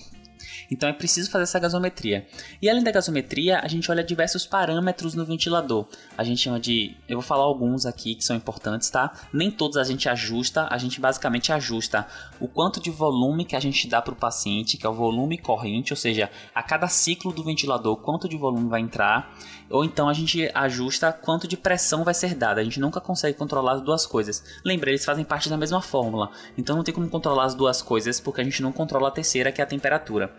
Então 0.71 0.89
é 0.89 0.93
preciso 0.93 1.31
fazer 1.31 1.45
essa 1.45 1.59
gasometria. 1.59 2.27
E 2.61 2.69
além 2.69 2.83
da 2.83 2.91
gasometria, 2.91 3.61
a 3.61 3.69
gente 3.69 3.91
olha 3.91 4.05
diversos 4.05 4.47
parâmetros 4.47 5.15
no 5.15 5.25
ventilador. 5.25 5.87
A 6.17 6.25
gente 6.25 6.41
chama 6.41 6.61
de. 6.61 6.97
Eu 7.09 7.19
vou 7.19 7.23
falar 7.23 7.45
alguns 7.45 7.87
aqui 7.87 8.15
que 8.15 8.25
são 8.25 8.37
importantes, 8.37 8.91
tá? 8.91 9.13
Nem 9.33 9.51
todos 9.51 9.77
a 9.77 9.85
gente 9.85 10.09
ajusta, 10.09 10.67
a 10.71 10.79
gente 10.79 11.01
basicamente 11.01 11.53
ajusta 11.53 12.07
o 12.41 12.49
quanto 12.49 12.81
de 12.81 12.91
volume 12.91 13.45
que 13.45 13.57
a 13.57 13.61
gente 13.61 13.89
dá 13.89 14.03
para 14.03 14.13
o 14.13 14.17
paciente, 14.17 14.77
que 14.77 14.87
é 14.87 14.89
o 14.89 14.95
volume 14.95 15.39
corrente, 15.39 15.93
ou 15.93 15.97
seja, 15.97 16.31
a 16.55 16.63
cada 16.63 16.89
ciclo 16.89 17.33
do 17.33 17.43
ventilador, 17.43 17.97
quanto 17.97 18.29
de 18.29 18.37
volume 18.37 18.69
vai 18.69 18.81
entrar 18.81 19.35
ou 19.71 19.85
então 19.85 20.09
a 20.09 20.13
gente 20.13 20.51
ajusta 20.55 21.13
quanto 21.13 21.47
de 21.47 21.57
pressão 21.57 22.03
vai 22.03 22.15
ser 22.15 22.35
dada. 22.35 22.61
A 22.61 22.65
gente 22.65 22.81
nunca 22.81 23.01
consegue 23.01 23.37
controlar 23.37 23.73
as 23.73 23.83
duas 23.83 24.07
coisas. 24.07 24.43
Lembra, 24.65 24.91
eles 24.91 25.05
fazem 25.05 25.25
parte 25.25 25.49
da 25.49 25.57
mesma 25.57 25.83
fórmula. 25.83 26.31
Então 26.57 26.77
não 26.77 26.85
tem 26.85 26.95
como 26.95 27.09
controlar 27.09 27.45
as 27.45 27.55
duas 27.55 27.83
coisas 27.83 28.19
porque 28.19 28.41
a 28.41 28.45
gente 28.45 28.63
não 28.63 28.73
controla 28.73 29.09
a 29.09 29.11
terceira, 29.11 29.53
que 29.53 29.61
é 29.61 29.65
a 29.65 29.67
temperatura. 29.67 30.35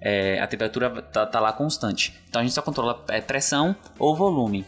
É, 0.00 0.40
a 0.40 0.46
temperatura 0.46 1.02
tá, 1.02 1.26
tá, 1.26 1.40
lá 1.40 1.52
constante. 1.52 2.14
Então 2.28 2.40
a 2.40 2.44
gente 2.44 2.54
só 2.54 2.62
controla 2.62 3.04
é, 3.08 3.20
pressão 3.20 3.74
ou 3.98 4.14
volume. 4.14 4.66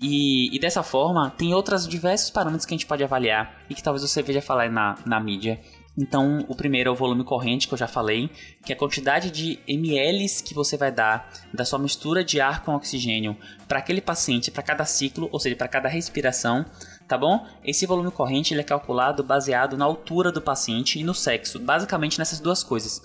E, 0.00 0.54
e, 0.54 0.58
dessa 0.58 0.82
forma, 0.82 1.30
tem 1.30 1.54
outros 1.54 1.86
diversos 1.86 2.28
parâmetros 2.28 2.66
que 2.66 2.74
a 2.74 2.76
gente 2.76 2.86
pode 2.86 3.04
avaliar 3.04 3.62
e 3.70 3.74
que 3.74 3.82
talvez 3.82 4.02
você 4.02 4.22
veja 4.22 4.42
falar 4.42 4.68
na, 4.68 4.96
na 5.06 5.20
mídia 5.20 5.60
então, 5.96 6.44
o 6.48 6.56
primeiro 6.56 6.90
é 6.90 6.92
o 6.92 6.96
volume 6.96 7.22
corrente, 7.22 7.68
que 7.68 7.74
eu 7.74 7.78
já 7.78 7.86
falei, 7.86 8.28
que 8.64 8.72
é 8.72 8.76
a 8.76 8.78
quantidade 8.78 9.30
de 9.30 9.60
ml 9.66 10.26
que 10.44 10.52
você 10.52 10.76
vai 10.76 10.90
dar 10.90 11.30
da 11.52 11.64
sua 11.64 11.78
mistura 11.78 12.24
de 12.24 12.40
ar 12.40 12.64
com 12.64 12.74
oxigênio 12.74 13.36
para 13.68 13.78
aquele 13.78 14.00
paciente, 14.00 14.50
para 14.50 14.62
cada 14.62 14.84
ciclo, 14.84 15.28
ou 15.30 15.38
seja, 15.38 15.54
para 15.54 15.68
cada 15.68 15.88
respiração, 15.88 16.64
tá 17.08 17.18
bom? 17.18 17.46
Esse 17.64 17.86
volume 17.86 18.10
corrente 18.10 18.54
ele 18.54 18.60
é 18.60 18.64
calculado 18.64 19.22
baseado 19.22 19.76
na 19.76 19.84
altura 19.84 20.32
do 20.32 20.40
paciente 20.40 20.98
e 20.98 21.04
no 21.04 21.14
sexo, 21.14 21.58
basicamente 21.58 22.18
nessas 22.18 22.40
duas 22.40 22.62
coisas. 22.62 23.00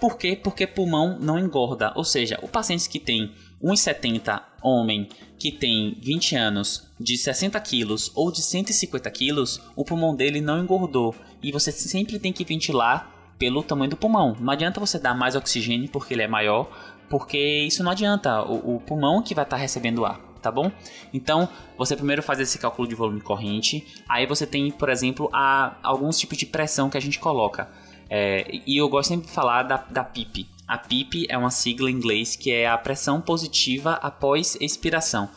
Por 0.00 0.16
quê? 0.16 0.34
Porque 0.34 0.66
pulmão 0.66 1.18
não 1.20 1.38
engorda, 1.38 1.92
ou 1.94 2.04
seja, 2.04 2.38
o 2.42 2.48
paciente 2.48 2.88
que 2.88 2.98
tem 2.98 3.32
1,70 3.62 4.42
homem 4.62 5.08
que 5.38 5.50
tem 5.50 5.98
20 6.00 6.36
anos, 6.36 6.88
de 6.98 7.16
60 7.16 7.58
quilos 7.60 8.10
ou 8.14 8.30
de 8.30 8.42
150 8.42 9.10
quilos, 9.10 9.60
o 9.74 9.84
pulmão 9.84 10.14
dele 10.14 10.40
não 10.40 10.62
engordou 10.62 11.14
e 11.42 11.50
você 11.50 11.72
sempre 11.72 12.18
tem 12.18 12.32
que 12.32 12.44
ventilar 12.44 13.34
pelo 13.38 13.62
tamanho 13.62 13.90
do 13.90 13.96
pulmão. 13.96 14.36
Não 14.38 14.52
adianta 14.52 14.78
você 14.78 14.98
dar 14.98 15.14
mais 15.14 15.34
oxigênio 15.34 15.88
porque 15.88 16.14
ele 16.14 16.22
é 16.22 16.28
maior, 16.28 16.70
porque 17.08 17.64
isso 17.66 17.82
não 17.82 17.90
adianta. 17.90 18.42
O, 18.42 18.76
o 18.76 18.80
pulmão 18.80 19.20
que 19.20 19.34
vai 19.34 19.44
estar 19.44 19.56
tá 19.56 19.60
recebendo 19.60 20.04
ar, 20.04 20.20
tá 20.42 20.50
bom? 20.50 20.70
Então 21.14 21.48
você 21.78 21.96
primeiro 21.96 22.22
faz 22.22 22.40
esse 22.40 22.58
cálculo 22.58 22.88
de 22.88 22.94
volume 22.94 23.20
corrente, 23.20 24.02
aí 24.08 24.26
você 24.26 24.46
tem, 24.46 24.70
por 24.70 24.88
exemplo, 24.88 25.30
a, 25.32 25.76
alguns 25.82 26.18
tipos 26.18 26.36
de 26.36 26.46
pressão 26.46 26.90
que 26.90 26.98
a 26.98 27.00
gente 27.00 27.18
coloca. 27.18 27.68
É, 28.10 28.60
e 28.66 28.76
eu 28.76 28.88
gosto 28.88 29.08
sempre 29.08 29.26
de 29.26 29.32
falar 29.32 29.62
da, 29.62 29.76
da 29.76 30.04
PIP. 30.04 30.46
A 30.68 30.76
PIP 30.76 31.26
é 31.28 31.38
uma 31.38 31.50
sigla 31.50 31.90
em 31.90 31.94
inglês 31.94 32.36
que 32.36 32.52
é 32.52 32.68
a 32.68 32.76
pressão 32.76 33.20
positiva 33.20 33.94
após 34.02 34.56
expiração. 34.60 35.30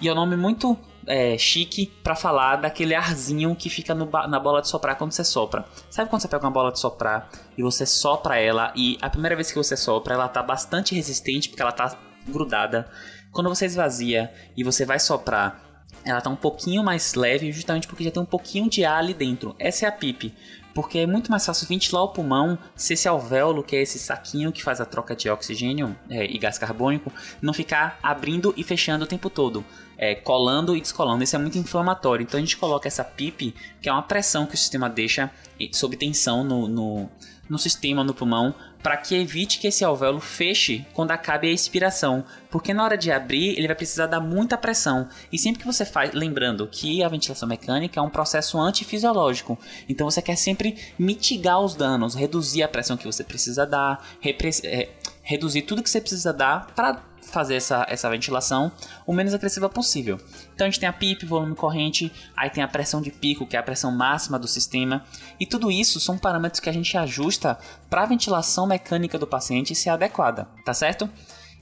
E 0.00 0.08
é 0.08 0.12
um 0.12 0.16
nome 0.16 0.36
muito 0.36 0.76
é, 1.06 1.36
chique 1.38 1.86
para 2.02 2.14
falar 2.14 2.56
daquele 2.56 2.94
arzinho 2.94 3.54
que 3.54 3.68
fica 3.68 3.94
na 3.94 4.40
bola 4.40 4.60
de 4.60 4.68
soprar 4.68 4.96
quando 4.96 5.12
você 5.12 5.24
sopra. 5.24 5.64
Sabe 5.90 6.10
quando 6.10 6.22
você 6.22 6.28
pega 6.28 6.44
uma 6.44 6.50
bola 6.50 6.72
de 6.72 6.78
soprar 6.78 7.28
e 7.56 7.62
você 7.62 7.86
sopra 7.86 8.38
ela 8.38 8.72
e 8.74 8.98
a 9.00 9.08
primeira 9.08 9.36
vez 9.36 9.50
que 9.50 9.56
você 9.56 9.76
sopra 9.76 10.14
ela 10.14 10.28
tá 10.28 10.42
bastante 10.42 10.94
resistente 10.94 11.48
porque 11.48 11.62
ela 11.62 11.72
tá 11.72 11.96
grudada. 12.26 12.90
Quando 13.32 13.48
você 13.48 13.66
esvazia 13.66 14.32
e 14.56 14.62
você 14.62 14.84
vai 14.84 15.00
soprar, 15.00 15.60
ela 16.04 16.20
tá 16.20 16.30
um 16.30 16.36
pouquinho 16.36 16.84
mais 16.84 17.14
leve 17.14 17.50
justamente 17.50 17.86
porque 17.86 18.04
já 18.04 18.10
tem 18.10 18.22
um 18.22 18.26
pouquinho 18.26 18.68
de 18.68 18.84
ar 18.84 18.98
ali 18.98 19.14
dentro. 19.14 19.56
Essa 19.58 19.86
é 19.86 19.88
a 19.88 19.92
PIP 19.92 20.34
porque 20.74 20.98
é 20.98 21.06
muito 21.06 21.30
mais 21.30 21.44
fácil 21.44 21.66
ventilar 21.66 22.02
o 22.02 22.08
pulmão 22.08 22.58
se 22.74 22.94
esse 22.94 23.06
alvéolo, 23.06 23.62
que 23.62 23.76
é 23.76 23.82
esse 23.82 23.98
saquinho 23.98 24.52
que 24.52 24.62
faz 24.62 24.80
a 24.80 24.84
troca 24.84 25.14
de 25.14 25.28
oxigênio 25.28 25.96
é, 26.08 26.24
e 26.24 26.38
gás 26.38 26.58
carbônico, 26.58 27.12
não 27.40 27.52
ficar 27.52 27.98
abrindo 28.02 28.54
e 28.56 28.64
fechando 28.64 29.04
o 29.04 29.06
tempo 29.06 29.28
todo, 29.28 29.64
é, 29.96 30.14
colando 30.14 30.76
e 30.76 30.80
descolando. 30.80 31.22
Isso 31.22 31.36
é 31.36 31.38
muito 31.38 31.58
inflamatório. 31.58 32.22
Então 32.22 32.38
a 32.38 32.40
gente 32.40 32.56
coloca 32.56 32.88
essa 32.88 33.04
PIP, 33.04 33.54
que 33.80 33.88
é 33.88 33.92
uma 33.92 34.02
pressão 34.02 34.46
que 34.46 34.54
o 34.54 34.58
sistema 34.58 34.88
deixa 34.88 35.30
sob 35.72 35.96
tensão 35.96 36.42
no, 36.42 36.66
no, 36.66 37.10
no 37.52 37.58
sistema, 37.58 38.02
no 38.02 38.14
pulmão, 38.14 38.54
para 38.82 38.96
que 38.96 39.14
evite 39.14 39.58
que 39.58 39.66
esse 39.66 39.84
alvéolo 39.84 40.20
feche 40.20 40.86
quando 40.94 41.10
acabe 41.10 41.48
a 41.48 41.52
expiração, 41.52 42.24
porque 42.50 42.72
na 42.72 42.82
hora 42.82 42.96
de 42.96 43.12
abrir 43.12 43.50
ele 43.58 43.66
vai 43.66 43.76
precisar 43.76 44.06
dar 44.06 44.20
muita 44.20 44.56
pressão. 44.56 45.06
E 45.30 45.38
sempre 45.38 45.60
que 45.60 45.66
você 45.66 45.84
faz, 45.84 46.14
lembrando 46.14 46.66
que 46.66 47.02
a 47.02 47.08
ventilação 47.10 47.46
mecânica 47.46 48.00
é 48.00 48.02
um 48.02 48.08
processo 48.08 48.58
antifisiológico, 48.58 49.58
então 49.86 50.10
você 50.10 50.22
quer 50.22 50.36
sempre 50.36 50.78
mitigar 50.98 51.60
os 51.60 51.74
danos, 51.74 52.14
reduzir 52.14 52.62
a 52.62 52.68
pressão 52.68 52.96
que 52.96 53.04
você 53.04 53.22
precisa 53.22 53.66
dar, 53.66 54.02
é, 54.64 54.88
reduzir 55.22 55.62
tudo 55.62 55.82
que 55.82 55.90
você 55.90 56.00
precisa 56.00 56.32
dar 56.32 56.68
para 56.74 57.11
fazer 57.22 57.54
essa, 57.54 57.86
essa 57.88 58.10
ventilação 58.10 58.70
o 59.06 59.12
menos 59.12 59.32
agressiva 59.32 59.68
possível. 59.68 60.18
Então 60.54 60.66
a 60.66 60.70
gente 60.70 60.80
tem 60.80 60.88
a 60.88 60.92
PIP, 60.92 61.24
volume 61.24 61.54
corrente, 61.54 62.12
aí 62.36 62.50
tem 62.50 62.62
a 62.62 62.68
pressão 62.68 63.00
de 63.00 63.10
pico, 63.10 63.46
que 63.46 63.56
é 63.56 63.60
a 63.60 63.62
pressão 63.62 63.92
máxima 63.92 64.38
do 64.38 64.48
sistema, 64.48 65.04
e 65.38 65.46
tudo 65.46 65.70
isso 65.70 66.00
são 66.00 66.18
parâmetros 66.18 66.60
que 66.60 66.68
a 66.68 66.72
gente 66.72 66.96
ajusta 66.96 67.58
para 67.88 68.02
a 68.02 68.06
ventilação 68.06 68.66
mecânica 68.66 69.18
do 69.18 69.26
paciente 69.26 69.74
ser 69.74 69.90
adequada, 69.90 70.48
tá 70.64 70.74
certo? 70.74 71.08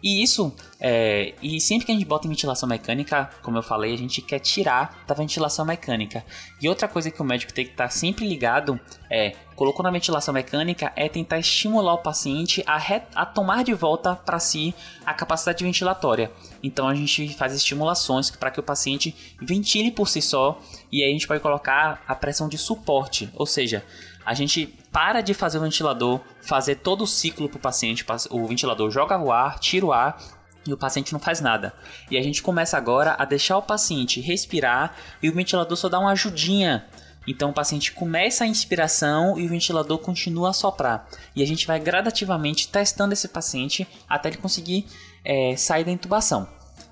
E 0.03 0.23
isso, 0.23 0.55
é, 0.79 1.35
e 1.43 1.61
sempre 1.61 1.87
que 1.87 1.93
a 1.93 1.95
gente 1.95 2.07
bota 2.07 2.27
em 2.27 2.31
ventilação 2.31 2.69
mecânica, 2.69 3.31
como 3.43 3.59
eu 3.59 3.63
falei, 3.63 3.93
a 3.93 3.99
gente 3.99 4.23
quer 4.23 4.39
tirar 4.39 5.05
da 5.07 5.15
ventilação 5.15 5.65
mecânica. 5.65 6.25
E 6.61 6.69
outra 6.69 6.89
coisa 6.89 7.11
que 7.11 7.21
o 7.21 7.25
médico 7.25 7.53
tem 7.53 7.67
que 7.67 7.73
estar 7.73 7.91
sempre 7.91 8.27
ligado 8.27 8.81
é, 9.11 9.35
colocou 9.55 9.83
na 9.83 9.91
ventilação 9.91 10.33
mecânica, 10.33 10.91
é 10.97 11.07
tentar 11.07 11.39
estimular 11.39 11.93
o 11.93 11.99
paciente 11.99 12.63
a, 12.67 12.79
re, 12.79 13.03
a 13.15 13.27
tomar 13.27 13.63
de 13.63 13.75
volta 13.75 14.17
para 14.17 14.39
si 14.39 14.75
a 15.05 15.13
capacidade 15.13 15.63
ventilatória. 15.63 16.33
Então 16.63 16.89
a 16.89 16.95
gente 16.95 17.35
faz 17.35 17.55
estimulações 17.55 18.31
para 18.31 18.51
que 18.51 18.59
o 18.59 18.63
paciente 18.63 19.15
ventile 19.39 19.91
por 19.91 20.09
si 20.09 20.23
só, 20.23 20.59
e 20.91 21.03
aí 21.03 21.11
a 21.11 21.13
gente 21.13 21.29
pode 21.29 21.41
colocar 21.41 22.03
a 22.09 22.15
pressão 22.15 22.49
de 22.49 22.57
suporte, 22.57 23.29
ou 23.35 23.45
seja, 23.45 23.85
a 24.25 24.33
gente 24.33 24.75
para 24.93 25.21
de 25.21 25.35
fazer 25.35 25.59
o 25.59 25.63
ventilador 25.63 26.21
fazer 26.43 26.77
todo 26.77 27.05
o 27.05 27.07
ciclo 27.07 27.49
para 27.49 27.59
o 27.59 27.61
paciente. 27.61 28.05
O 28.31 28.47
ventilador 28.47 28.91
joga 28.91 29.19
o 29.19 29.31
ar, 29.31 29.59
tira 29.59 29.87
o 29.87 29.93
ar 29.93 30.19
e 30.67 30.73
o 30.73 30.77
paciente 30.77 31.13
não 31.13 31.21
faz 31.21 31.41
nada. 31.41 31.73
E 32.11 32.19
a 32.19 32.23
gente 32.23 32.43
começa 32.43 32.77
agora 32.77 33.15
a 33.19 33.25
deixar 33.25 33.57
o 33.59 33.63
paciente 33.63 34.21
respirar 34.21 34.95
e 35.23 35.29
o 35.29 35.35
ventilador 35.35 35.77
só 35.77 35.89
dá 35.89 35.99
uma 35.99 36.13
ajudinha. 36.13 36.87
Então 37.27 37.51
o 37.51 37.55
paciente 37.55 37.93
começa 37.93 38.45
a 38.45 38.47
inspiração 38.47 39.39
e 39.39 39.47
o 39.47 39.49
ventilador 39.49 39.99
continua 39.99 40.51
a 40.51 40.53
soprar. 40.53 41.07
E 41.37 41.43
a 41.43 41.47
gente 41.47 41.67
vai 41.67 41.79
gradativamente 41.79 42.69
testando 42.69 43.13
esse 43.13 43.29
paciente 43.29 43.87
até 44.09 44.29
ele 44.29 44.39
conseguir 44.39 44.87
é, 45.25 45.55
sair 45.57 45.85
da 45.85 45.93
intubação. 45.93 46.49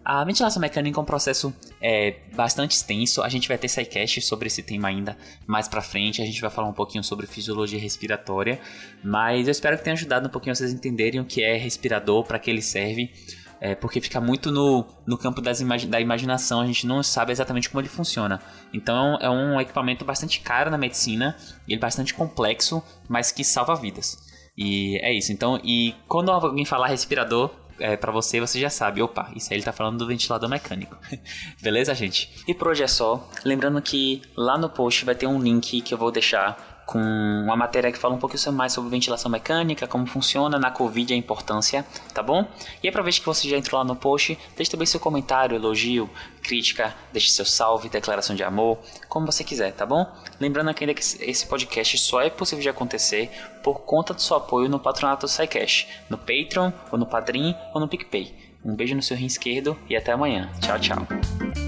A 0.08 0.24
ventilação 0.24 0.58
mecânica 0.58 0.98
é 0.98 1.02
um 1.02 1.04
processo 1.04 1.54
é, 1.82 2.14
bastante 2.34 2.70
extenso. 2.70 3.22
A 3.22 3.28
gente 3.28 3.46
vai 3.46 3.58
ter 3.58 3.68
sidecast 3.68 4.22
sobre 4.22 4.46
esse 4.46 4.62
tema 4.62 4.88
ainda 4.88 5.14
mais 5.46 5.68
pra 5.68 5.82
frente. 5.82 6.22
A 6.22 6.24
gente 6.24 6.40
vai 6.40 6.48
falar 6.48 6.66
um 6.66 6.72
pouquinho 6.72 7.04
sobre 7.04 7.26
fisiologia 7.26 7.78
respiratória. 7.78 8.58
Mas 9.04 9.46
eu 9.46 9.52
espero 9.52 9.76
que 9.76 9.84
tenha 9.84 9.92
ajudado 9.92 10.26
um 10.26 10.30
pouquinho 10.30 10.56
vocês 10.56 10.72
entenderem 10.72 11.20
o 11.20 11.26
que 11.26 11.44
é 11.44 11.58
respirador, 11.58 12.24
para 12.24 12.38
que 12.38 12.50
ele 12.50 12.62
serve. 12.62 13.12
É, 13.60 13.74
porque 13.74 14.00
fica 14.00 14.18
muito 14.18 14.50
no, 14.50 14.86
no 15.06 15.18
campo 15.18 15.42
imagi 15.60 15.86
da 15.86 16.00
imaginação, 16.00 16.62
a 16.62 16.66
gente 16.66 16.86
não 16.86 17.02
sabe 17.02 17.32
exatamente 17.32 17.68
como 17.68 17.82
ele 17.82 17.88
funciona. 17.88 18.40
Então 18.72 19.18
é 19.20 19.28
um 19.28 19.60
equipamento 19.60 20.06
bastante 20.06 20.40
caro 20.40 20.70
na 20.70 20.78
medicina, 20.78 21.36
ele 21.66 21.76
é 21.76 21.80
bastante 21.80 22.14
complexo, 22.14 22.82
mas 23.08 23.30
que 23.30 23.44
salva 23.44 23.74
vidas. 23.74 24.16
E 24.56 24.96
é 25.02 25.12
isso. 25.12 25.32
Então, 25.32 25.60
e 25.62 25.94
quando 26.06 26.30
alguém 26.30 26.64
falar 26.64 26.86
respirador, 26.86 27.50
é, 27.78 27.96
para 27.96 28.12
você, 28.12 28.40
você 28.40 28.60
já 28.60 28.70
sabe, 28.70 29.02
opa, 29.02 29.30
isso 29.34 29.52
aí 29.52 29.56
ele 29.58 29.64
tá 29.64 29.72
falando 29.72 29.98
do 29.98 30.06
ventilador 30.06 30.48
mecânico. 30.48 30.96
Beleza, 31.62 31.94
gente? 31.94 32.30
E 32.46 32.54
por 32.54 32.68
hoje 32.68 32.82
é 32.82 32.86
só. 32.86 33.28
Lembrando 33.44 33.80
que 33.80 34.22
lá 34.36 34.58
no 34.58 34.68
post 34.68 35.04
vai 35.04 35.14
ter 35.14 35.26
um 35.26 35.40
link 35.40 35.80
que 35.80 35.94
eu 35.94 35.98
vou 35.98 36.10
deixar 36.10 36.67
com 36.88 36.98
uma 36.98 37.54
matéria 37.54 37.92
que 37.92 37.98
fala 37.98 38.14
um 38.14 38.18
pouquinho 38.18 38.50
mais 38.50 38.72
sobre 38.72 38.88
ventilação 38.88 39.30
mecânica, 39.30 39.86
como 39.86 40.06
funciona 40.06 40.58
na 40.58 40.70
Covid, 40.70 41.12
a 41.12 41.16
importância, 41.16 41.84
tá 42.14 42.22
bom? 42.22 42.48
E 42.82 42.88
aproveite 42.88 43.20
que 43.20 43.26
você 43.26 43.46
já 43.46 43.58
entrou 43.58 43.78
lá 43.78 43.84
no 43.84 43.94
post, 43.94 44.38
deixe 44.56 44.70
também 44.70 44.86
seu 44.86 44.98
comentário, 44.98 45.54
elogio, 45.54 46.08
crítica, 46.42 46.94
deixe 47.12 47.30
seu 47.30 47.44
salve, 47.44 47.90
declaração 47.90 48.34
de 48.34 48.42
amor, 48.42 48.78
como 49.06 49.26
você 49.26 49.44
quiser, 49.44 49.72
tá 49.72 49.84
bom? 49.84 50.10
Lembrando 50.40 50.72
que 50.72 50.82
ainda 50.82 50.94
que 50.94 51.02
esse 51.02 51.46
podcast 51.46 51.98
só 51.98 52.22
é 52.22 52.30
possível 52.30 52.62
de 52.62 52.70
acontecer 52.70 53.30
por 53.62 53.80
conta 53.80 54.14
do 54.14 54.22
seu 54.22 54.38
apoio 54.38 54.66
no 54.70 54.80
patronato 54.80 55.26
do 55.26 55.28
SciCash, 55.28 55.86
no 56.08 56.16
Patreon, 56.16 56.72
ou 56.90 56.98
no 56.98 57.04
Padrim, 57.04 57.54
ou 57.74 57.82
no 57.82 57.86
PicPay. 57.86 58.34
Um 58.64 58.74
beijo 58.74 58.94
no 58.94 59.02
seu 59.02 59.14
rim 59.14 59.26
esquerdo 59.26 59.78
e 59.90 59.94
até 59.94 60.12
amanhã. 60.12 60.50
Tchau, 60.62 60.78
tchau. 60.80 61.67